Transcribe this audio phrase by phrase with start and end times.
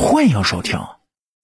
[0.00, 0.78] 欢迎收听《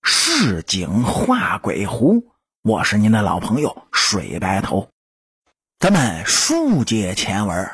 [0.05, 2.21] 市井画鬼狐》，
[2.62, 4.91] 我是您的老朋友水白头。
[5.80, 7.69] 咱们书接前文，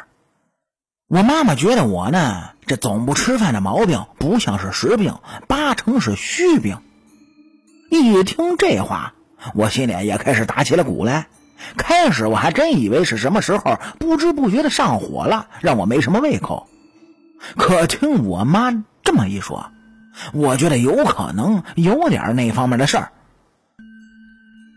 [1.06, 6.78] 我妈妈觉得我呢，这总不吃饭的毛病不像是实病，八成是虚病。
[7.90, 9.12] 一听这话，
[9.54, 11.26] 我心里也开始打起了鼓来。
[11.76, 16.70] 开始我还真以为是什么时候不知不觉的上火了，让我没什么胃口。
[17.58, 19.70] 可听我妈这么一说，
[20.32, 23.12] 我觉得有可能有点那方面的事儿。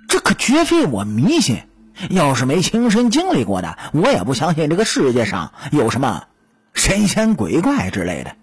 [0.08, 1.64] 这可绝非我迷信，
[2.10, 6.26] 要是没亲身经历过的，我也不相信这个世界上有什么
[6.74, 8.36] 神仙鬼怪之类的。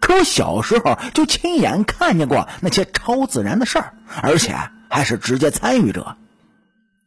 [0.00, 3.92] 可我小时候就亲眼看见过那些超自然的事儿，
[4.22, 4.56] 而且
[4.88, 6.16] 还是直接参与者。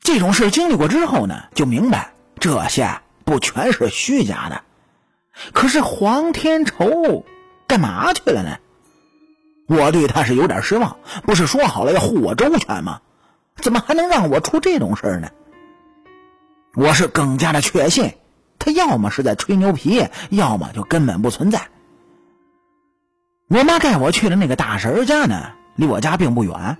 [0.02, 4.62] 这种事经历过之后呢，就明白这些不全是虚假的。
[5.52, 7.26] 可是黄天仇
[7.68, 8.58] 干嘛去了呢？
[9.72, 10.98] 我对他是有点失望。
[11.24, 13.00] 不是说好了要护我周全吗？
[13.56, 15.30] 怎么还能让我出这种事呢？
[16.76, 18.12] 我是更加的确信，
[18.60, 21.70] 他要么是在吹牛皮，要么就根本不存在。
[23.48, 26.78] 我妈带我去的那个大婶家呢，离我家并不远。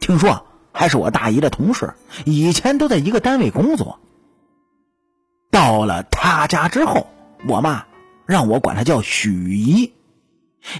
[0.00, 1.94] 听说还是我大姨的同事，
[2.24, 4.00] 以前都在一个单位工作。
[5.50, 7.06] 到了他家之后。
[7.46, 7.84] 我妈
[8.26, 9.92] 让我管她叫许姨，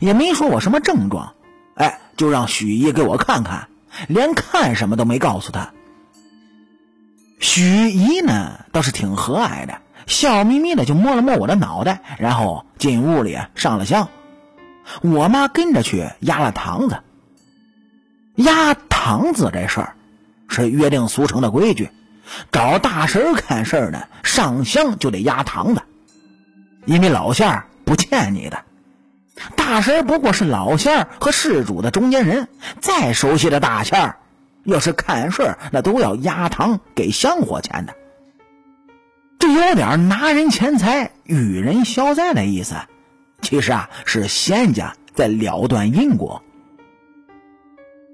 [0.01, 1.35] 也没说我什么症状，
[1.75, 3.69] 哎，就让许姨给我看看，
[4.09, 5.73] 连看什么都没告诉她。
[7.41, 14.09] 许姨呢倒是挺和蔼的，笑眯眯的就摸了摸我的脑袋，然后进屋里上了香。
[15.03, 16.99] 我妈跟着去压了堂子。
[18.35, 19.97] 压堂子这事儿
[20.49, 21.91] 是约定俗成的规矩，
[22.53, 25.83] 找大神看事儿呢，上香就得压堂子。
[26.87, 28.65] 因为老仙儿不欠你的，
[29.57, 32.49] 大神不过是老仙儿和事主的中间人。
[32.81, 34.19] 再熟悉的大仙儿，
[34.65, 37.95] 要是看事儿，那都要压堂给香火钱的。
[39.39, 42.75] 这有点拿人钱财与人消灾的意思。
[43.41, 46.43] 其实啊，是仙家在了断因果。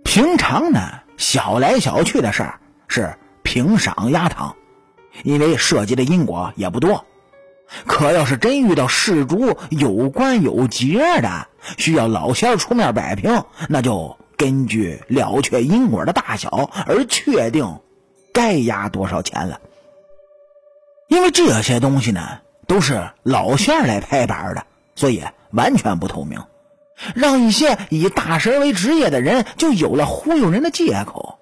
[0.05, 0.81] 平常呢，
[1.17, 4.55] 小来小去的事儿是平赏压堂，
[5.23, 7.07] 因为涉及的因果也不多。
[7.87, 17.81] 可要是真遇到事主有关有节的，需要老仙出面摆平，那就根据了却因果的大小而确定
[18.33, 19.61] 该压多少钱了。
[21.09, 24.65] 因为这些东西呢，都是老仙来拍板的，
[24.95, 26.41] 所以完全不透明，
[27.15, 31.39] 让一些以大神为职业的人就有了忽悠人的借口，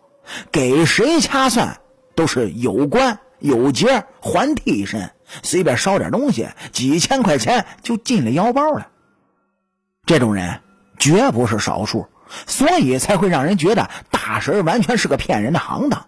[0.51, 1.79] 给谁掐算
[2.15, 5.11] 都是有关有节还替身。
[5.43, 8.89] 随便烧点东西，几千块钱就进了腰包了。
[10.05, 10.61] 这种人
[10.99, 12.07] 绝不是少数，
[12.47, 16.07] 所以才会让人觉得大神完全是个骗人的行当。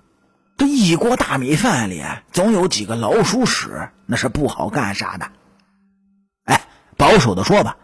[0.58, 2.02] 这一锅大米饭里
[2.32, 5.28] 总有几个老鼠屎，那是不好干啥的。
[6.44, 6.60] 哎，
[6.98, 7.78] 保守的说吧，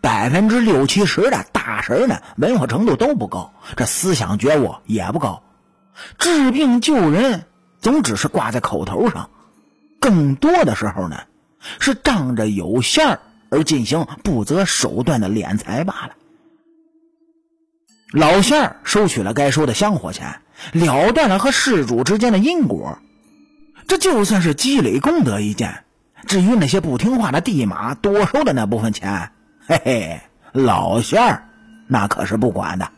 [0.00, 5.42] 百分之六七十的大神呢，文化程度都不高，这思想觉悟也不高，
[6.18, 7.44] 治病救人
[7.86, 9.30] 总只是挂在口头上。
[10.00, 11.20] 更多的时候呢，
[11.78, 16.14] 是仗着有馅儿而进行不择手段的敛财罢了。
[18.10, 20.40] 老馅儿收取了该收的香火钱，
[20.72, 22.98] 了断了和事主之间的因果，
[23.86, 25.84] 这就算是积累功德一件。
[26.26, 29.30] 至于那些不听话的地马多收的那部分钱，
[29.64, 30.20] 嘿嘿，
[30.50, 31.48] 老馅儿
[31.86, 32.90] 那可是不管的，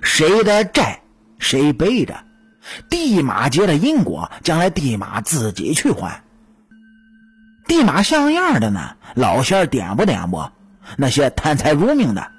[0.00, 1.02] 谁的债
[1.38, 2.24] 谁背着。
[2.88, 6.22] 地马结的因果，将来地马自己去还。
[7.66, 10.52] 地马像样的呢，老仙点拨点拨？
[10.96, 12.30] 那些贪财如命的，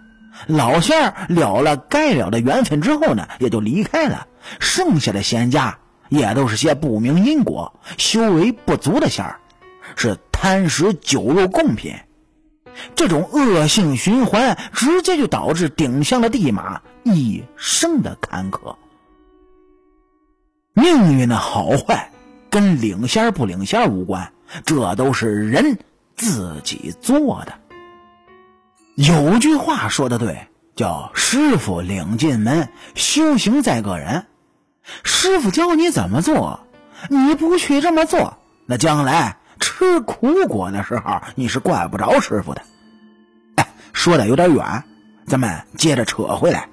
[0.48, 4.28] 老仙了了该了的缘分之后呢，也就离开了。
[4.60, 5.78] 剩下的仙家
[6.10, 9.40] 也都是些不明因果、修为不足的仙儿，
[9.96, 11.96] 是贪食酒肉贡品。
[12.96, 18.76] 这种恶性循环，直接就导致顶香的地马一生的坎坷。
[20.80, 22.10] 命运的好坏
[22.50, 24.32] 跟领先不领先无关，
[24.66, 25.78] 这都是人
[26.16, 27.54] 自己做的。
[28.96, 34.26] 有句话说的对，叫“师傅领进门，修行在个人”。
[35.04, 36.60] 师傅教你怎么做，
[37.10, 42.62] 你不去这么做，那将来吃苦果的时候，你是怪不着师傅的。
[43.56, 44.84] 哎，说的有点远，
[45.28, 46.68] 咱们接着扯回来。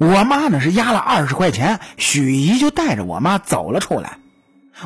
[0.00, 4.16] 我妈呢是压了二十块钱，许姨就带着我妈走了出来。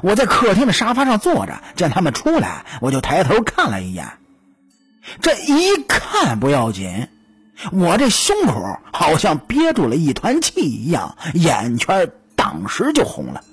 [0.02, 4.08] 我在客厅的沙发上坐着，见他们出来，我就抬头看了一眼。
[5.20, 7.06] 这一看不要紧，
[7.70, 13.44] 我这胸口好像憋住了一团气一样，眼圈当时就红了，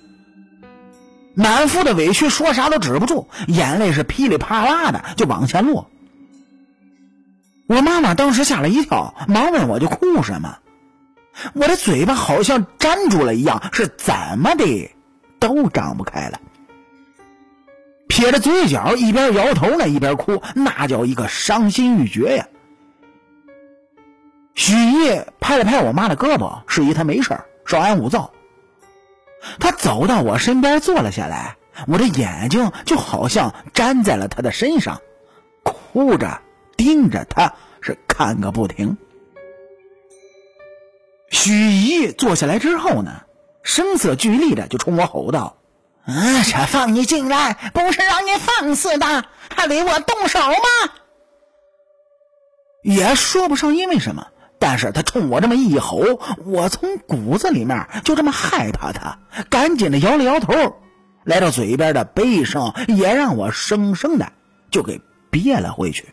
[1.35, 5.91] 满腹的委屈说啥都止不住，眼泪是噼里啪啦的就往下落。
[7.67, 10.57] 我妈妈当时吓了一跳，忙问我就哭什么，
[11.53, 14.91] 我的嘴巴好像粘住了一样，是怎么的
[15.39, 16.39] 都张不开了。
[18.07, 22.47] 撇着嘴角，一边摇头呢，一边哭，那叫一个伤心欲绝呀。
[24.53, 28.31] 许毅拍了拍我妈的胳膊，示意她没事稍安勿躁。
[29.59, 31.55] 他走到我身边坐了下来，
[31.87, 35.01] 我的眼睛就好像粘在了他的身上，
[35.63, 36.41] 哭着
[36.77, 38.97] 盯着他，是看个不停。
[41.31, 43.23] 许姨坐下来之后呢，
[43.63, 45.57] 声色俱厉的就冲我吼道。
[46.03, 46.43] 啊！
[46.43, 49.25] 这放你进来不是让你放肆的，
[49.55, 50.93] 还得我动手吗？
[52.81, 56.01] 也说不上因为什么，但是他冲我这么一吼，
[56.43, 59.19] 我从骨子里面就这么害怕他，
[59.51, 60.81] 赶紧的摇了摇头，
[61.23, 64.33] 来到嘴边的悲声也让我生生的
[64.71, 64.99] 就给
[65.29, 66.11] 憋了回去。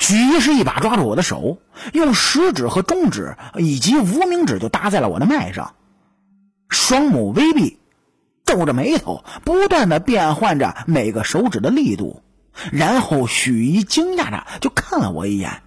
[0.00, 1.58] 许一是一把抓住我的手，
[1.92, 5.74] 用食指和中指以及无名指就搭在了我的脉上。
[6.70, 7.78] 双目微闭，
[8.44, 12.22] 皱着眉头，不断的变换着每个手指的力度，
[12.72, 15.62] 然后许一惊讶着就看了我一眼。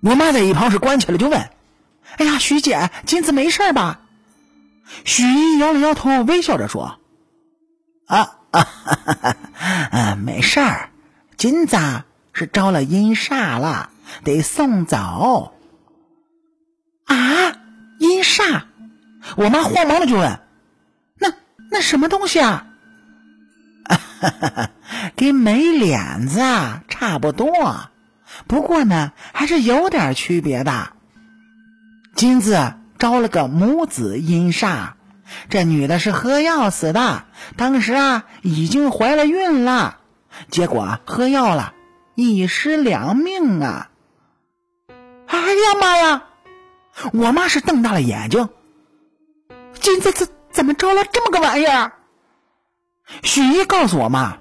[0.00, 1.50] 我妈在一旁是关切了，就问
[2.18, 4.00] ：“哎呀，许姐，金子没事吧？”
[5.04, 7.00] 许一摇了摇头，微笑着说
[8.06, 8.68] ：“啊啊，
[9.90, 10.90] 啊，没事儿，
[11.36, 11.76] 金子
[12.34, 13.88] 是招了阴煞了，
[14.24, 15.54] 得送走。”
[17.06, 17.16] 啊，
[17.98, 18.64] 阴煞。
[19.36, 20.40] 我妈慌忙的就问
[21.18, 21.32] ：“那
[21.70, 22.66] 那什么东西啊？”
[23.88, 23.98] 哈
[24.30, 24.70] 哈
[25.16, 26.40] 跟没脸子
[26.88, 27.90] 差不多，
[28.46, 30.92] 不过呢，还是有点区别的。
[32.14, 34.92] 金子招了个母子阴煞，
[35.50, 37.24] 这女的是喝药死的，
[37.56, 39.98] 当时啊已经怀了孕了，
[40.50, 41.74] 结果喝药了，
[42.14, 43.90] 一尸两命啊！
[45.26, 46.22] 哎呀妈呀！
[47.12, 48.48] 我妈是瞪大了眼睛。
[49.80, 51.92] 金子怎怎么招了这么个玩意儿？
[53.22, 54.38] 许一告诉我妈：“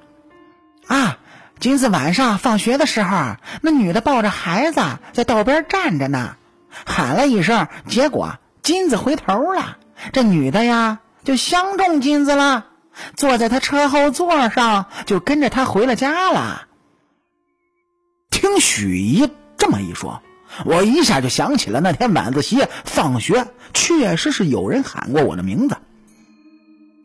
[0.87, 1.17] 啊，
[1.59, 4.81] 金子晚上放学的时候，那女的抱着孩子
[5.11, 6.35] 在道边站着呢，
[6.85, 9.77] 喊了一声，结果金子回头了，
[10.11, 12.67] 这女的呀就相中金子了，
[13.15, 16.67] 坐在他车后座上，就跟着他回了家了。”
[18.43, 20.21] 听许姨这么一说。
[20.65, 25.77] 我一下就想起了那天晚自习放学，确实是有人喊过我的名字。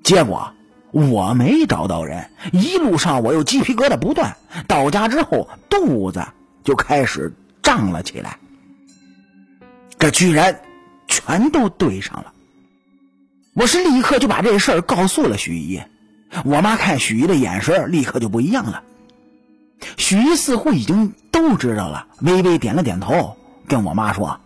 [0.03, 0.53] 结果
[0.91, 4.37] 我没找到人，一路上我又鸡皮疙瘩不断。
[4.67, 6.27] 到家之后，肚子
[6.65, 7.33] 就开始
[7.63, 8.37] 胀了起来。
[9.97, 10.61] 这居然
[11.07, 12.33] 全都对上了。
[13.55, 15.81] 我是立刻就把这事儿告诉了许姨。
[16.45, 18.83] 我妈看许姨的眼神立刻就不一样了。
[19.97, 23.37] 许姨似乎已经都知道了，微微点了点头。
[23.69, 24.41] 跟我妈说，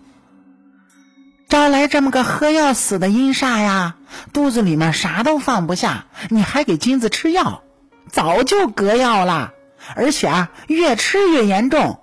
[1.49, 3.95] 招来这么个喝药死的阴煞呀，
[4.33, 7.63] 肚子里面啥都放不下，你还给金子吃药，
[8.11, 9.53] 早就割药了，
[9.95, 12.01] 而且啊，越吃越严重。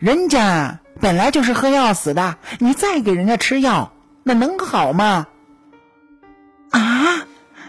[0.00, 5.26] 人家本来就是喝药死的，你再给人家吃药，那能好吗？
[6.70, 7.26] 啊，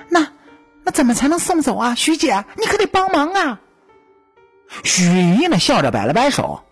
[0.10, 0.28] 那
[0.84, 1.94] 那怎么才能送走啊？
[1.96, 3.60] 徐姐，你可得帮忙啊！
[4.84, 6.64] 许姨呢，笑着摆了摆手。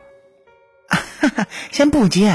[1.71, 2.31] 先不急，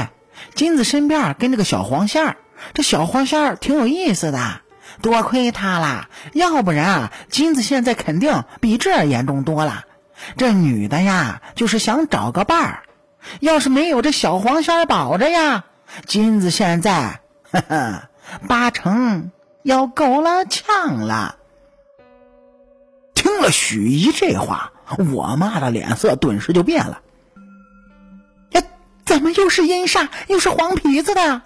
[0.55, 2.37] 金子身边跟着个小黄仙儿，
[2.73, 4.61] 这小黄仙儿挺有意思的，
[5.01, 9.85] 多亏他了，要不然啊，金子现在肯定比这严重多了。
[10.37, 12.83] 这女的呀，就是想找个伴儿，
[13.39, 15.63] 要是没有这小黄仙儿保着呀，
[16.05, 18.09] 金子现在呵呵
[18.47, 19.31] 八成
[19.63, 21.37] 要够了呛了。
[23.13, 27.01] 听了许姨这话，我妈的脸色顿时就变了。
[29.03, 31.41] 怎么又是阴煞，又是黄皮子的？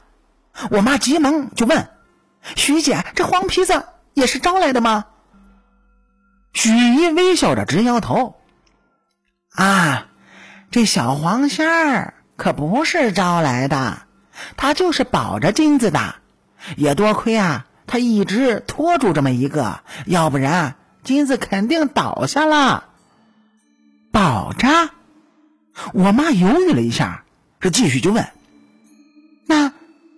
[0.70, 1.90] 我妈急忙就问
[2.56, 5.06] ：“徐姐，这黄皮子也是招来的吗？”
[6.54, 8.36] 许姨微笑着直摇头
[9.56, 10.10] ：“啊，
[10.70, 14.04] 这小黄仙儿可不是招来的，
[14.58, 16.16] 他就是保着金子的。
[16.78, 22.90] 也多亏啊，他一直拖住这么一个，要不然金子肯定倒下了。
[24.36, 24.68] 保着。”
[25.94, 27.24] 我妈犹豫了一下。
[27.62, 28.28] 这继续就问
[29.48, 29.72] ：“那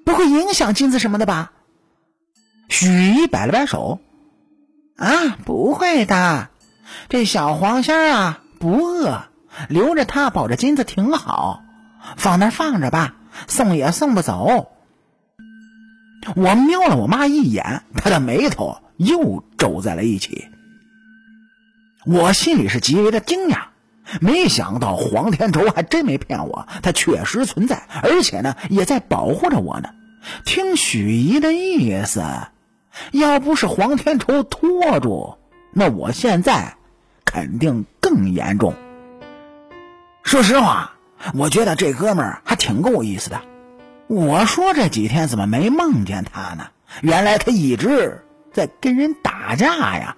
[0.03, 1.51] 不会影响金子什么的吧？”
[2.67, 4.01] 许一摆了摆手
[4.97, 6.49] ：“啊，不会的。
[7.09, 9.27] 这小黄仙啊不饿，
[9.69, 11.63] 留着他保着金子挺好，
[12.17, 13.15] 放那放着吧，
[13.47, 14.71] 送也送不走。
[16.35, 20.49] 我瞄了我妈一眼，她的眉头又皱在了一起。
[22.05, 23.67] 我心里是极为的惊讶，
[24.21, 29.89] 没想到黄天仇还真没骗我，他确实存在，而且呢也在保护着我呢。
[30.45, 32.23] 听许姨的意思，
[33.11, 35.37] 要不是黄天仇拖住，
[35.71, 36.75] 那我现在
[37.25, 38.73] 肯定更严重。
[40.23, 40.93] 说实话，
[41.33, 43.41] 我觉得这哥们儿还挺够意思的。
[44.07, 46.67] 我说这几天怎么没梦见他呢？
[47.01, 48.23] 原来他一直
[48.53, 50.15] 在跟人打架呀。